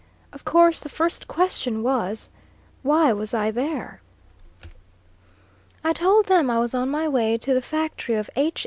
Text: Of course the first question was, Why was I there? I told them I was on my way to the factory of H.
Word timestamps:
Of 0.33 0.43
course 0.43 0.79
the 0.79 0.89
first 0.89 1.27
question 1.27 1.83
was, 1.83 2.31
Why 2.81 3.13
was 3.13 3.35
I 3.35 3.51
there? 3.51 4.01
I 5.83 5.93
told 5.93 6.25
them 6.25 6.49
I 6.49 6.57
was 6.57 6.73
on 6.73 6.89
my 6.89 7.07
way 7.07 7.37
to 7.37 7.53
the 7.53 7.61
factory 7.61 8.15
of 8.15 8.27
H. 8.35 8.59